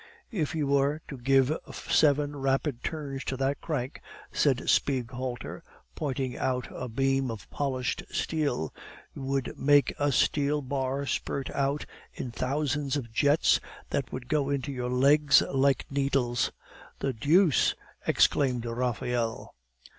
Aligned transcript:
"If 0.31 0.55
you 0.55 0.65
were 0.65 0.99
to 1.09 1.17
give 1.19 1.55
seven 1.71 2.35
rapid 2.35 2.83
turns 2.83 3.23
to 3.25 3.37
that 3.37 3.61
crank," 3.61 4.01
said 4.31 4.67
Spieghalter, 4.67 5.61
pointing 5.93 6.35
out 6.35 6.67
a 6.71 6.89
beam 6.89 7.29
of 7.29 7.47
polished 7.51 8.01
steel, 8.09 8.73
"you 9.13 9.21
would 9.21 9.53
make 9.59 9.93
a 9.99 10.11
steel 10.11 10.63
bar 10.63 11.05
spurt 11.05 11.51
out 11.51 11.85
in 12.15 12.31
thousands 12.31 12.97
of 12.97 13.11
jets, 13.11 13.59
that 13.91 14.11
would 14.11 14.27
get 14.27 14.39
into 14.47 14.71
your 14.71 14.89
legs 14.89 15.43
like 15.53 15.85
needles." 15.91 16.51
"The 16.97 17.13
deuce!" 17.13 17.75
exclaimed 18.07 18.65
Raphael. 18.65 19.53